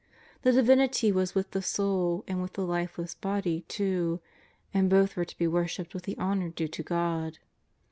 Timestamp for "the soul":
1.51-2.23